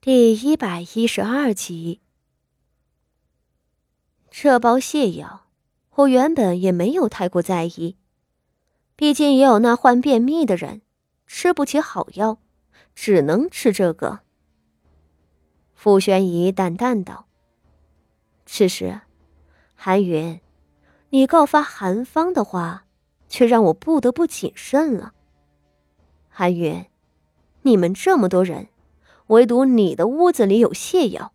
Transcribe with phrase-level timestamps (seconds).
[0.00, 2.00] 第一百一十二集，
[4.30, 5.48] 这包泻药，
[5.96, 7.96] 我原本也没有太过在意，
[8.94, 10.82] 毕竟也有那患便秘的人
[11.26, 12.38] 吃不起好药，
[12.94, 14.20] 只能吃这个。
[15.74, 17.26] 傅宣仪淡淡道
[18.46, 19.00] ：“此时，
[19.74, 20.40] 韩云，
[21.10, 22.84] 你告发韩芳的话，
[23.28, 25.12] 却让我不得不谨慎了。
[26.28, 26.86] 韩云，
[27.62, 28.68] 你们这么多人。”
[29.28, 31.32] 唯独你的屋子里有泻药，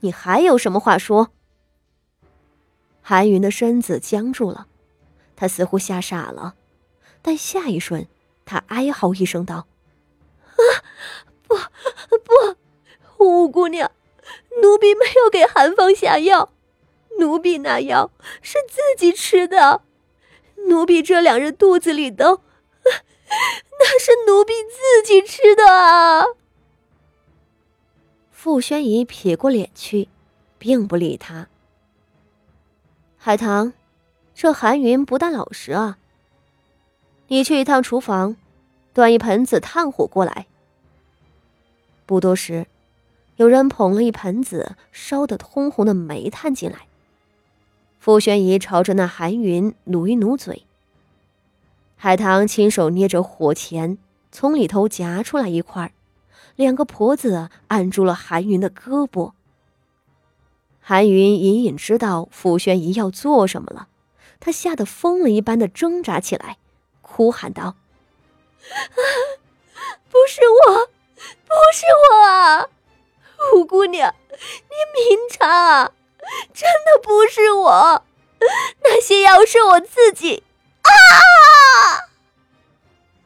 [0.00, 1.30] 你还有什么话说？
[3.00, 4.66] 韩云的身子僵住了，
[5.36, 6.54] 他似乎吓傻了，
[7.22, 8.08] 但下一瞬，
[8.44, 9.66] 他哀嚎一声道
[10.56, 11.70] ：“啊，
[12.08, 12.18] 不
[13.16, 13.92] 不，五姑娘，
[14.62, 16.50] 奴婢没有给韩芳下药，
[17.20, 18.10] 奴婢那药
[18.42, 19.82] 是自己吃的，
[20.68, 22.40] 奴婢这两日肚子里的，
[23.78, 26.24] 那是奴婢自己吃的啊。”
[28.44, 30.06] 傅宣仪撇过脸去，
[30.58, 31.48] 并不理他。
[33.16, 33.72] 海棠，
[34.34, 35.96] 这韩云不大老实啊。
[37.28, 38.36] 你去一趟厨房，
[38.92, 40.44] 端一盆子炭火过来。
[42.04, 42.66] 不多时，
[43.36, 46.80] 有人捧了一盆子烧得通红的煤炭进来。
[47.98, 50.66] 傅宣仪朝着那韩云努一努嘴。
[51.96, 53.96] 海棠亲手捏着火钳，
[54.30, 55.92] 从里头夹出来一块儿
[56.56, 59.32] 两个婆子按住了韩云的胳膊。
[60.80, 63.88] 韩云隐隐知道傅宣仪要做什么了，
[64.38, 66.58] 他吓得疯了一般的挣扎起来，
[67.00, 67.76] 哭喊道
[70.10, 72.68] ：“不是我，不是我啊！
[73.54, 74.36] 五姑娘，你
[74.94, 75.92] 明察，
[76.52, 78.04] 真的不是我，
[78.82, 80.42] 那些药是我自己
[80.82, 80.90] 啊！”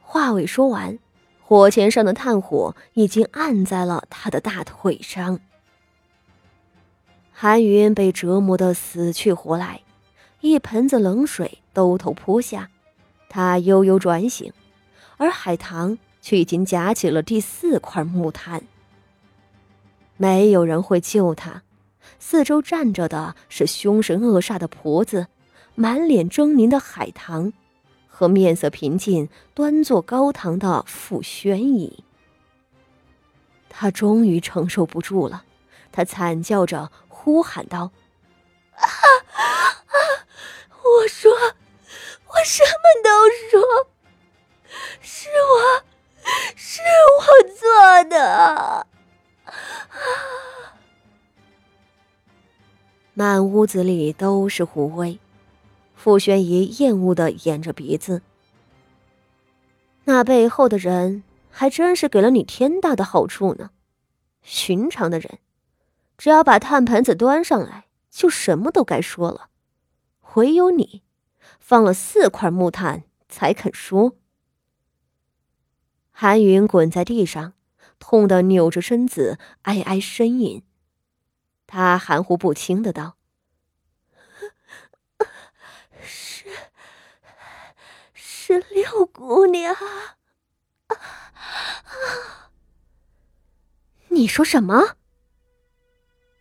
[0.00, 0.98] 话未说完。
[1.48, 5.40] 火钳上的炭火已经按在了他的大腿上。
[7.32, 9.80] 韩云被折磨得死去活来，
[10.42, 12.68] 一盆子冷水兜头泼下，
[13.30, 14.52] 他悠悠转醒，
[15.16, 18.62] 而海棠却已经夹起了第四块木炭。
[20.18, 21.62] 没有人会救他，
[22.18, 25.28] 四周站着的是凶神恶煞的婆子，
[25.74, 27.54] 满脸狰狞的海棠。
[28.18, 32.02] 和面色平静、端坐高堂的傅宣仪，
[33.68, 35.44] 他终于承受不住了，
[35.92, 37.92] 他惨叫着呼喊道
[38.74, 39.86] ：“啊啊！
[40.82, 43.08] 我说，我什么都
[43.48, 43.86] 说，
[45.00, 45.84] 是我，
[46.56, 46.82] 是
[47.20, 47.22] 我
[47.54, 48.84] 做的。”
[53.14, 55.20] 满屋子里都是狐威。
[55.98, 58.22] 傅宣仪厌恶的掩着鼻子。
[60.04, 63.70] 那背后的人还真是给了你天大的好处呢。
[64.40, 65.40] 寻常的人，
[66.16, 69.48] 只要把炭盆子端上来，就什么都该说了。
[70.34, 71.02] 唯有你，
[71.58, 74.16] 放了四块木炭才肯说。
[76.12, 77.54] 韩云滚在地上，
[77.98, 80.62] 痛得扭着身子哀哀呻吟。
[81.66, 83.17] 他含糊不清的道。
[88.48, 89.76] 是六姑娘，
[94.08, 94.96] 你说什么？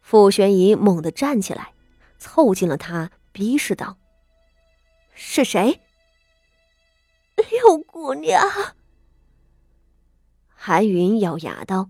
[0.02, 1.74] 傅玄仪猛地站起来，
[2.18, 3.98] 凑近了他，逼视道
[5.14, 5.82] ：“是谁？”
[7.52, 8.42] 六姑娘。
[10.48, 11.90] 韩云咬牙道：“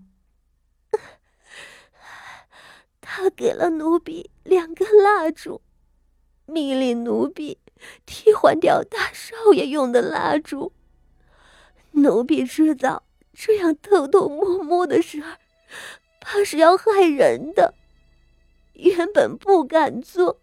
[3.00, 5.62] 他给了奴婢两根蜡烛，
[6.46, 7.56] 命令奴婢。”
[8.06, 10.72] 替换掉大少爷用的蜡烛，
[11.92, 15.38] 奴婢知道这样偷偷摸摸的事儿，
[16.20, 17.74] 怕是要害人的，
[18.74, 20.40] 原本不敢做。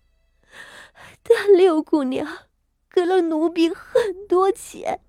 [1.23, 2.45] 但六姑娘
[2.89, 4.99] 给了奴婢很多钱，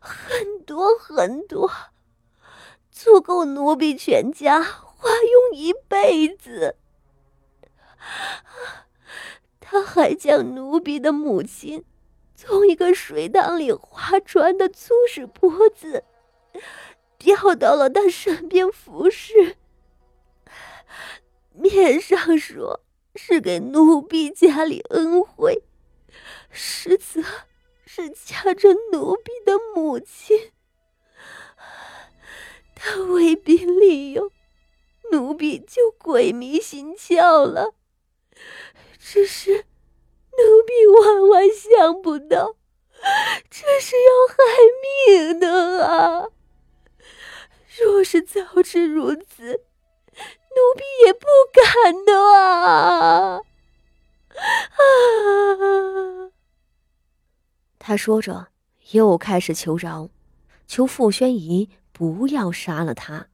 [0.00, 1.70] 很多很多，
[2.90, 6.76] 足够奴婢全家花用一辈子。
[9.74, 11.84] 他还将奴婢的母亲
[12.36, 16.04] 从一个水塘里划船的粗使婆子
[17.18, 19.56] 调到了他身边服侍，
[21.50, 22.84] 面上说
[23.16, 25.64] 是给奴婢家里恩惠，
[26.52, 27.20] 实则
[27.84, 30.52] 是掐着奴婢的母亲。
[32.76, 34.30] 他威逼利诱，
[35.10, 37.74] 奴婢就鬼迷心窍了。
[39.06, 39.66] 只是，
[40.30, 42.56] 奴婢万万想不到，
[43.50, 44.34] 这是要害
[45.06, 46.28] 命的啊！
[47.78, 49.60] 若是早知如此，
[50.16, 53.42] 奴婢也不敢的啊！
[54.78, 56.32] 啊！
[57.78, 58.48] 他说着，
[58.92, 60.08] 又开始求饶，
[60.66, 63.28] 求傅宣仪不要杀了他。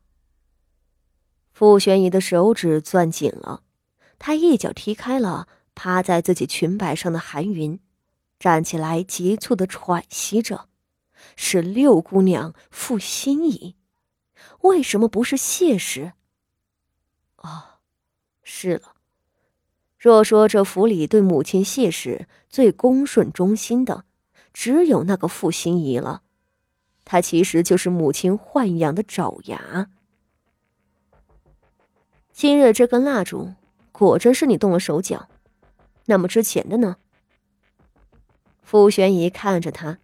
[1.52, 3.62] 傅宣仪的手指攥紧了，
[4.18, 7.80] 他一脚踢开了趴在自己裙摆上的韩云，
[8.38, 10.68] 站起来，急促的喘息着
[11.36, 13.76] ：“是六姑娘傅心怡，
[14.60, 16.12] 为什么不是谢氏？”
[17.36, 17.62] 哦，
[18.42, 18.94] 是了。
[19.98, 24.04] 若说这府里对母亲谢氏最恭顺忠心的，
[24.52, 26.22] 只有那个傅心怡了，
[27.04, 29.90] 她其实就是母亲豢养的爪牙。
[32.32, 33.52] 今日这根蜡烛，
[33.92, 35.28] 果真是你动了手脚。
[36.10, 36.96] 那么之前的呢？
[38.64, 40.00] 傅玄仪看着他，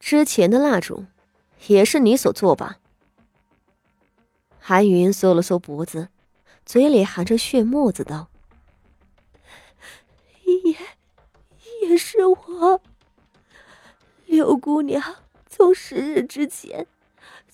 [0.00, 1.06] 之前的蜡烛，
[1.68, 2.80] 也是你所做吧？
[4.58, 6.08] 韩云缩了缩脖子，
[6.66, 8.28] 嘴里含着血沫子道。
[10.44, 10.76] 也
[11.82, 12.82] 也是我，
[14.26, 15.00] 柳姑娘
[15.48, 16.88] 从十日之前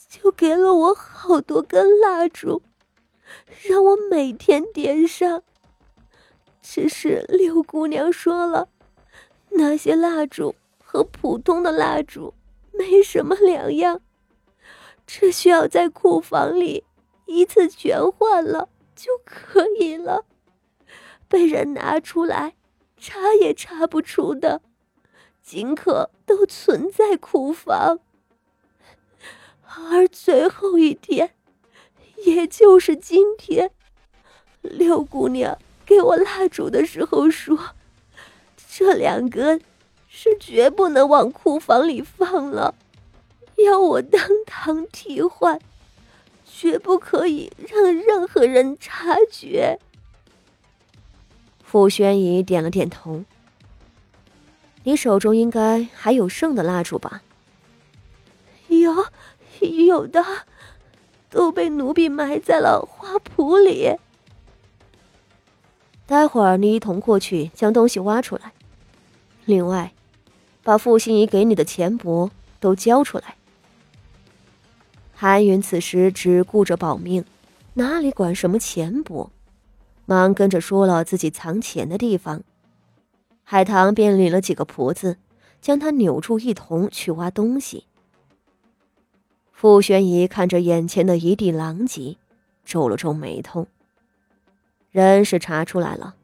[0.08, 2.62] 就给了我好多根蜡烛，
[3.68, 5.42] 让我每天点上。
[6.70, 8.68] 只是六姑娘说了，
[9.48, 10.54] 那些蜡烛
[10.84, 12.34] 和普通的蜡烛
[12.72, 14.02] 没什么两样，
[15.06, 16.84] 只需要在库房里
[17.24, 20.26] 一次全换了就可以了，
[21.26, 22.54] 被人拿出来。
[22.98, 24.60] 查也查不出的，
[25.42, 27.98] 尽可都存在库房。
[29.64, 31.34] 而最后一天，
[32.26, 33.70] 也就是今天，
[34.60, 35.56] 六姑娘
[35.88, 37.58] 给我蜡烛的时候说，
[38.70, 39.58] 这两根
[40.06, 42.74] 是绝不能往库房里放了，
[43.56, 45.58] 要我当堂替换，
[46.44, 49.78] 绝不可以让任何人察觉。
[51.64, 53.24] 傅宣仪点了点头。
[54.84, 57.22] 你手中应该还有剩的蜡烛吧？
[58.68, 59.06] 有，
[59.60, 60.22] 有的，
[61.30, 63.96] 都被奴婢埋在了花圃里。
[66.08, 68.54] 待会儿你一同过去将东西挖出来。
[69.44, 69.92] 另外，
[70.62, 73.36] 把傅心怡给你的钱帛都交出来。
[75.14, 77.26] 韩云此时只顾着保命，
[77.74, 79.28] 哪里管什么钱帛？
[80.06, 82.42] 忙跟着说了自己藏钱的地方，
[83.44, 85.18] 海棠便领了几个婆子，
[85.60, 87.84] 将他扭住一同去挖东西。
[89.52, 92.16] 傅玄仪看着眼前的一地狼藉，
[92.64, 93.66] 皱了皱眉头。
[94.90, 96.16] 人是查出来了，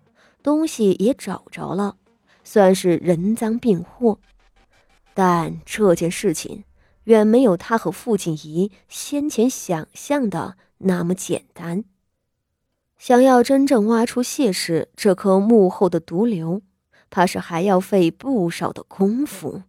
[0.42, 1.96] 东西也找着了，
[2.42, 4.18] 算是人赃并获，
[5.12, 6.64] 但这件事情
[7.04, 11.84] 远没有他和傅锦仪先前想象的那么简单。
[12.96, 16.62] 想要真正挖出谢氏这颗幕后的毒瘤，
[17.10, 19.62] 怕是还要费不少的功夫。